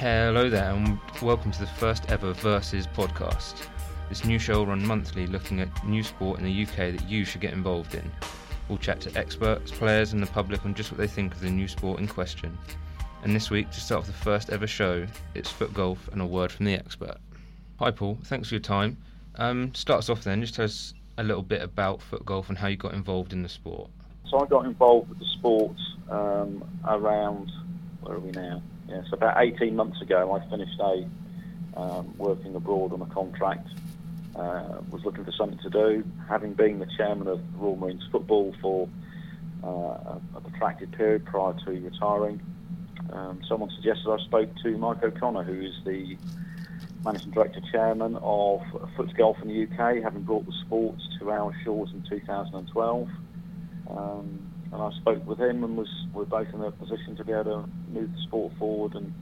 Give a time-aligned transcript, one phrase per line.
[0.00, 3.66] Hello there, and welcome to the first ever Versus podcast.
[4.08, 7.26] This new show will run monthly looking at new sport in the UK that you
[7.26, 8.10] should get involved in.
[8.66, 11.50] We'll chat to experts, players, and the public on just what they think of the
[11.50, 12.56] new sport in question.
[13.24, 16.26] And this week, to start off the first ever show, it's foot golf and a
[16.26, 17.18] word from the expert.
[17.78, 18.16] Hi, Paul.
[18.24, 18.96] Thanks for your time.
[19.34, 20.40] Um, start us off then.
[20.40, 23.42] Just tell us a little bit about foot golf and how you got involved in
[23.42, 23.90] the sport.
[24.30, 25.76] So I got involved with the sport
[26.08, 27.52] um, around
[28.00, 28.62] where are we now?
[28.90, 31.08] Yeah, so about 18 months ago, I finished a
[31.76, 33.68] um, working abroad on a contract.
[34.34, 36.04] Uh, was looking for something to do.
[36.28, 38.88] Having been the chairman of Royal Marines Football for
[39.62, 42.40] uh, a, protracted period prior to retiring,
[43.12, 46.16] um, someone suggested I spoke to Mike O'Connor, who is the
[47.04, 48.62] managing director chairman of
[48.96, 53.08] Foot Golf in the UK, having brought the sport to our shores in 2012.
[53.88, 57.32] Um, and I spoke with him, and was we're both in a position to be
[57.32, 59.12] able to move the sport forward and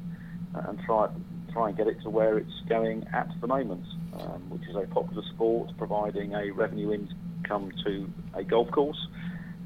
[0.55, 1.09] and try
[1.53, 3.85] try and get it to where it's going at the moment,
[4.21, 9.09] um, which is a popular sport, providing a revenue income to a golf course,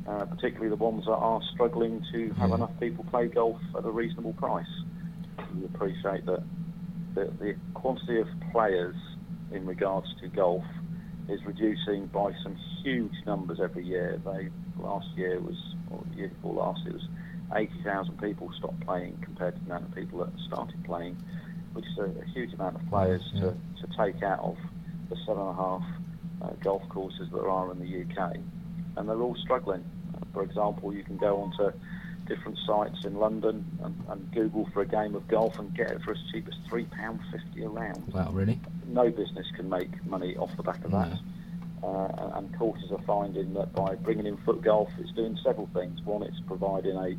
[0.07, 2.57] uh, particularly the ones that are struggling to have Yeah.
[2.57, 4.65] enough people play golf at a reasonable price.
[5.57, 6.43] We appreciate that
[7.15, 8.97] the, the quantity of players
[9.51, 10.65] in regards to golf
[11.29, 14.19] is reducing by some huge numbers every year.
[14.25, 15.57] They last year was,
[15.91, 17.03] or the year before last, it was
[17.55, 21.17] 80,000 people stopped playing compared to the amount of people that started playing,
[21.75, 23.41] which is a, a huge amount of players Yeah.
[23.41, 24.57] to, to take out of
[25.11, 25.83] the seven and a half
[26.43, 28.37] uh, golf courses that there are in the UK,
[28.97, 29.85] and they're all struggling.
[30.33, 31.77] For example, you can go onto
[32.27, 36.01] different sites in London and, and Google for a game of golf and get it
[36.05, 38.61] for as cheap as three pound fifty a round Wow, really?
[38.93, 41.19] No business can make money off the back of that.
[41.83, 46.01] Uh, and courses are finding that by bringing in foot golf, it's doing several things.
[46.03, 47.17] One, it's providing a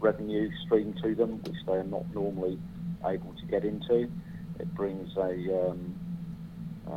[0.00, 2.58] revenue stream to them, which they are not normally
[3.04, 4.10] able to get into.
[4.58, 5.94] It brings a, um,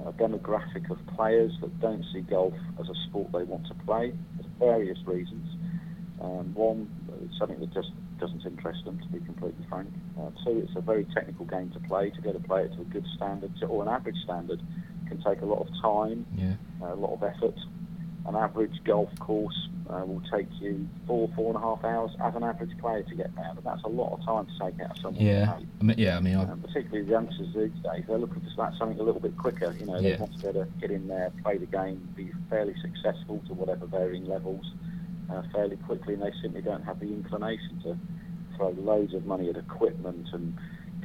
[0.08, 4.14] a demographic of players that don't see golf as a sport they want to play
[4.38, 5.48] for various reasons.
[6.20, 6.90] Um, one,
[7.24, 7.92] it's something that just
[8.24, 9.90] doesn't interest them, to be completely frank.
[10.18, 12.10] Uh, two, it's a very technical game to play.
[12.10, 14.62] To be able to play it to a good standard to, or an average standard
[15.10, 16.56] can take a lot of time, Yeah.
[16.82, 17.56] a lot of effort.
[18.26, 22.34] An average golf course uh, will take you four, four and a half hours as
[22.36, 24.92] an average player to get round, and that's a lot of time to take out
[24.92, 25.60] of someone's Yeah.
[25.82, 26.16] I mean, yeah.
[26.16, 29.20] I mean, Um, particularly the youngsters these days, they're looking for that- something a little
[29.20, 29.76] bit quicker.
[29.78, 32.32] You know, they want to be able to get in there, play the game, be
[32.50, 34.72] fairly successful to whatever varying levels
[35.30, 37.98] uh, fairly quickly, and they simply don't have the inclination to
[38.56, 40.58] throw loads of money at equipment and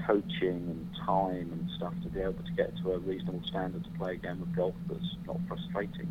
[0.06, 3.90] coaching and time and stuff to be able to get to a reasonable standard to
[3.98, 6.08] play a game of golf that's not frustrating,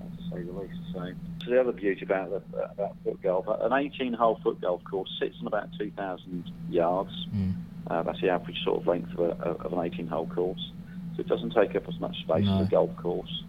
[0.00, 0.74] uh, to say the least.
[0.92, 1.12] So,
[1.44, 5.36] so the other beauty about the, about foot golf, an 18-hole foot golf course sits
[5.40, 7.26] on about 2,000 yards.
[7.34, 7.54] mm,
[7.88, 9.32] Uh, that's the average sort of length of, a,
[9.64, 10.70] of an 18-hole course.
[11.16, 12.60] So it doesn't take up as much space No.
[12.60, 13.42] as a golf course.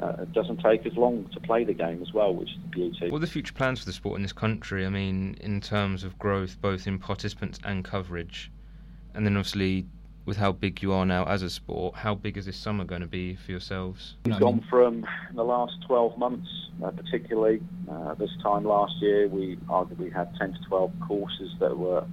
[0.00, 2.68] Uh, it doesn't take as long to play the game as well, which is the
[2.68, 3.10] beauty.
[3.10, 4.86] what are the future plans for the sport in this country?
[4.86, 8.50] I mean, in terms of growth, both in participants and coverage,
[9.14, 9.86] and then obviously
[10.24, 13.00] with how big you are now as a sport, how big is this summer going
[13.00, 14.14] to be for yourselves?
[14.24, 14.94] We've I gone mean- from
[15.30, 16.48] in the last 12 months,
[16.84, 17.60] uh, particularly
[17.90, 22.06] uh, this time last year, we arguably had 10 to 12 courses that were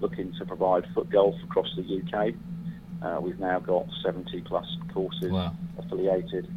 [0.00, 2.34] looking to provide foot golf across the UK.
[3.00, 5.54] Uh, we've now got 70 plus courses Wow.
[5.78, 6.48] affiliated.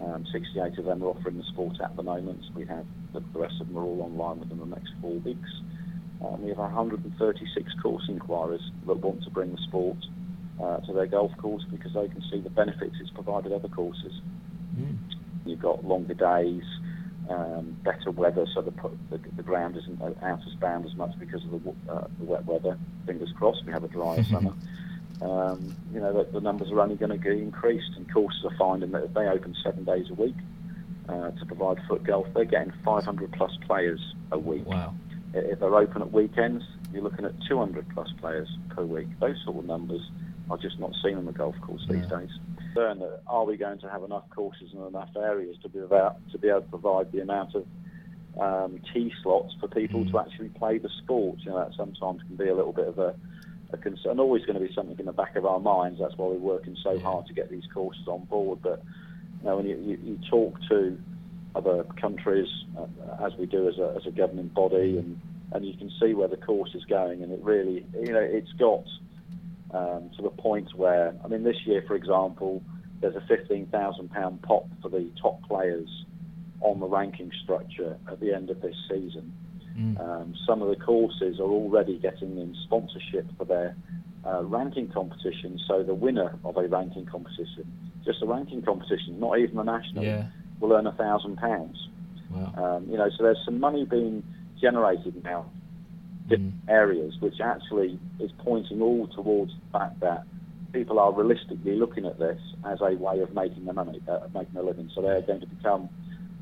[0.00, 2.44] Um, 68 of them are offering the sport at the moment.
[2.54, 5.50] We have the, the rest of them are all online within the next four weeks.
[6.24, 9.98] Um, we have 136 course inquiries that want to bring the sport
[10.62, 14.20] uh, to their golf course because they can see the benefits it's provided other courses.
[14.76, 14.98] Mm.
[15.46, 16.64] You've got longer days,
[17.28, 18.72] um, better weather, so the,
[19.10, 22.44] the the ground isn't out as bound as much because of the, uh, the wet
[22.46, 22.78] weather.
[23.06, 24.54] Fingers crossed, we have a drier summer.
[25.20, 28.54] Um, you know, the, the numbers are only going to get increased, and courses are
[28.58, 30.36] finding that if they open seven days a week
[31.08, 34.66] uh, to provide foot golf, they're getting 500 plus players a week.
[34.66, 34.94] Wow.
[35.34, 39.08] If they're open at weekends, you're looking at 200 plus players per week.
[39.20, 40.00] Those sort of numbers
[40.50, 42.18] are just not seen on the golf course these Yeah.
[42.20, 42.30] days.
[42.74, 46.38] That are we going to have enough courses and enough areas to be about to
[46.38, 47.66] be able to provide the amount of
[48.38, 50.10] um, tee slots for people Mm.
[50.12, 51.40] to actually play the sport?
[51.44, 53.14] You know, that sometimes can be a little bit of a
[53.76, 54.18] concern.
[54.18, 56.00] Always going to be something in the back of our minds.
[56.00, 58.60] That's why we're working so hard to get these courses on board.
[58.62, 58.82] But
[59.40, 60.98] you know, when you, you, you talk to
[61.54, 62.48] other countries,
[62.78, 62.86] uh,
[63.24, 65.20] as we do as a, as a governing body, and,
[65.52, 68.52] and you can see where the course is going, and it really, you know, it's
[68.52, 68.84] got
[69.72, 72.62] um, to the point where, I mean, this year, for example,
[73.00, 75.88] there's a £15,000 pot for the top players
[76.60, 79.32] on the ranking structure at the end of this season.
[79.78, 80.00] Mm.
[80.00, 83.76] Um, some of the courses are already getting in sponsorship for their
[84.26, 85.58] uh, ranking competition.
[85.68, 87.64] So the winner of a ranking competition,
[88.04, 90.26] just a ranking competition, not even a national, Yeah.
[90.60, 91.88] will earn a thousand pounds.
[92.56, 94.22] Um, you know, so there's some money being
[94.60, 95.46] generated now,
[96.28, 100.24] different areas, which actually is pointing all towards the fact that
[100.72, 104.56] people are realistically looking at this as a way of making the money, uh, making
[104.56, 104.90] a living.
[104.94, 105.88] So they're going to become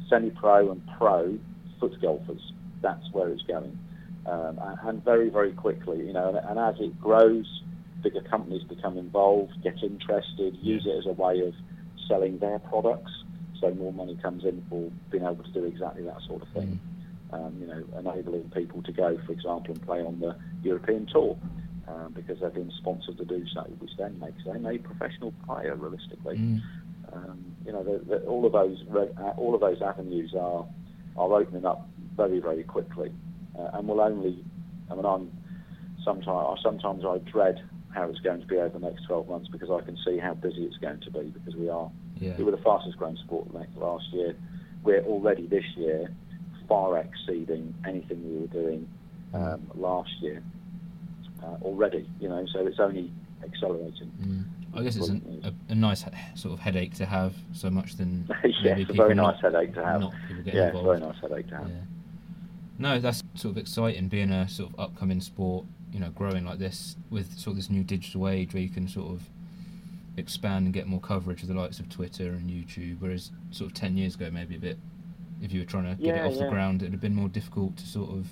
[0.09, 1.39] semi-pro and pro
[1.79, 2.53] foot golfers.
[2.83, 3.79] That's where it's going,
[4.27, 5.99] um, and, very, very quickly.
[6.07, 7.47] You know, and, and as it grows,
[8.03, 11.55] bigger companies become involved, get interested, use it as a way of
[12.09, 13.13] selling their products.
[13.61, 16.79] So more money comes in for being able to do exactly that sort of thing.
[17.33, 21.37] Um, you know, enabling people to go, for example, and play on the European tour
[21.89, 25.75] um, because they've been sponsored to do so, which then makes them a professional player,
[25.75, 26.37] realistically.
[26.37, 26.61] Mm.
[27.13, 30.67] Um, you know, the, the, all of those re- uh, all of those avenues are
[31.17, 33.13] are opening up very very quickly,
[33.59, 34.45] uh, and will only.
[34.91, 35.31] I mean, I'm
[36.05, 37.63] sometimes sometimes I dread
[37.95, 40.35] how it's going to be over the next 12 months because I can see how
[40.35, 41.91] busy it's going to be because we are
[42.21, 42.37] Yeah.
[42.37, 44.35] we were the fastest growing sport last year.
[44.85, 46.09] We're already this year
[46.69, 48.89] far exceeding anything we were doing
[49.35, 50.43] um, last year
[51.43, 52.09] uh, already.
[52.21, 53.13] You know, so it's only
[53.43, 54.13] accelerating.
[54.21, 54.45] Mm.
[54.79, 57.97] I guess it's an, a, a nice he- sort of headache to have so much
[57.97, 60.01] than yes, maybe a very not, nice headache to have.
[60.01, 60.13] not
[60.45, 61.69] Yeah, it's very nice headache to have.
[61.71, 61.77] Yeah.
[62.79, 66.59] No, that's sort of exciting being a sort of upcoming sport, you know, growing like
[66.59, 69.23] this with sort of this new digital age where you can sort of
[70.17, 73.75] expand and get more coverage of the likes of Twitter and YouTube, whereas sort of
[73.75, 74.79] 10 years ago, maybe a bit,
[75.43, 77.29] if you were trying to get Yeah, it off the ground, it'd have been more
[77.29, 78.27] difficult to sort of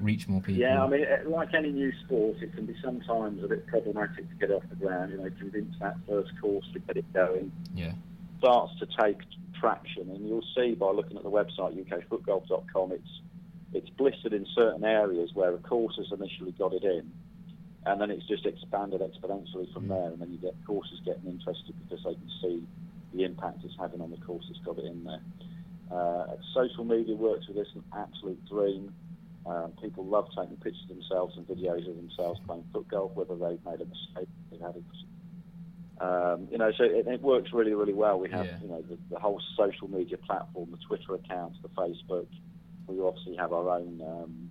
[0.00, 0.60] reach more people.
[0.60, 4.28] Yeah, I mean, uh, like any new sport, it can be sometimes a bit problematic
[4.28, 5.12] to get off the ground.
[5.12, 7.52] You know, convince that first course to get it going.
[7.74, 7.92] Yeah.
[8.38, 9.18] starts to take
[9.60, 13.20] traction, and you'll see by looking at the website ukfootgolf.com, it's
[13.72, 17.12] it's blistered in certain areas where a course has initially got it in,
[17.86, 21.74] and then it's just expanded exponentially from there, and then you get courses getting interested
[21.82, 22.62] because they can see
[23.14, 25.20] the impact it's having on the course that's got it in there.
[25.90, 26.24] Uh,
[26.54, 28.92] social media works with this an absolute dream.
[29.44, 33.34] Um, people love taking pictures of themselves and videos of themselves playing foot golf, whether
[33.34, 34.82] they've made a mistake, they've had a
[36.02, 38.18] um, you know, so it, it works really, really well.
[38.18, 38.58] We have, Yeah.
[38.60, 42.26] you know, the, the whole social media platform, the Twitter accounts, the Facebook.
[42.86, 44.50] We obviously have our own um,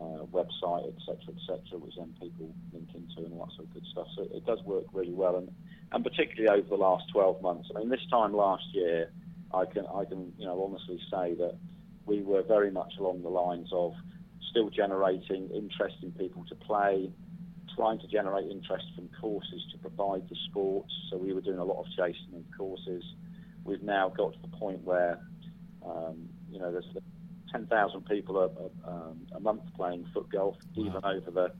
[0.00, 4.06] uh, website, etc., etc., which then people link into and sort of good stuff.
[4.16, 5.48] So it does work really well, and
[5.92, 7.68] and particularly over the last 12 months.
[7.74, 9.10] I mean, this time last year,
[9.54, 11.58] I can I can you know honestly say that
[12.06, 13.92] we were very much along the lines of
[14.50, 17.10] still generating interest in people to play,
[17.76, 20.92] trying to generate interest from courses to provide the sports.
[21.10, 23.04] So we were doing a lot of chasing of courses.
[23.64, 25.20] We've now got to the point where,
[25.86, 26.84] um, you know, there's
[27.52, 31.52] 10,000 people a, a, um, a month playing foot golf, even over the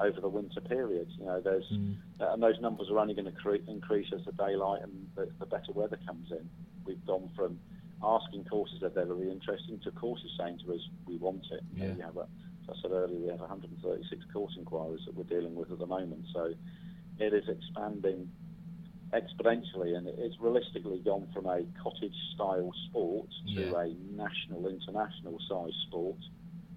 [0.00, 1.08] over the winter period.
[1.18, 1.96] You know, there's Mm.
[2.20, 5.28] uh, and those numbers are only going to cre- increase as the daylight and the,
[5.38, 6.48] the better weather comes in.
[6.86, 7.58] We've gone from
[8.02, 11.62] asking courses if they're really interesting to courses saying to us, we want it.
[11.74, 11.94] You know, Yeah.
[11.96, 12.26] we have a,
[12.62, 15.86] as I said earlier, we have 136 course inquiries that we're dealing with at the
[15.86, 16.24] moment.
[16.32, 16.54] So
[17.18, 18.30] it is expanding
[19.12, 23.80] exponentially, and it's realistically gone from a cottage-style sport to Yeah.
[23.82, 26.16] a national, international size sport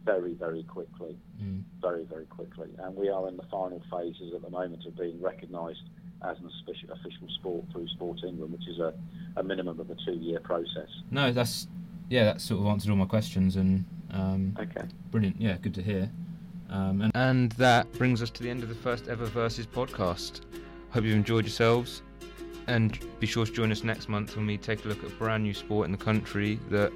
[0.06, 1.64] very, very quickly Mm.
[1.80, 2.70] very, very quickly.
[2.80, 5.84] And we are in the final phases at the moment of being recognised
[6.22, 8.94] as an official, official sport through Sport England, which is a,
[9.38, 10.90] a minimum of a two-year process.
[11.12, 11.68] No, that's,
[12.10, 14.86] yeah, that sort of answered all my questions and um, Okay.
[15.12, 15.40] Brilliant.
[15.42, 16.10] Yeah, good to hear.
[16.70, 20.42] Um, and, and that brings us to the end of the first ever Versus podcast.
[20.92, 22.02] Hope you've enjoyed yourselves.
[22.68, 25.14] And be sure to join us next month when we take a look at a
[25.16, 26.92] brand new sport in the country that,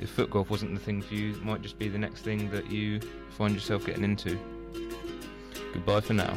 [0.00, 2.70] if foot golf wasn't the thing for you, might just be the next thing that
[2.70, 4.38] you find yourself getting into.
[5.72, 6.34] Goodbye for now.